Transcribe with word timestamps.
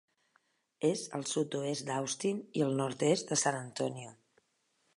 És 0.87 1.03
al 1.17 1.25
sud-oest 1.31 1.85
d'Austin 1.89 2.39
i 2.61 2.63
el 2.69 2.73
nord-est 2.81 3.35
de 3.35 3.39
San 3.43 3.59
Antonio. 3.59 4.15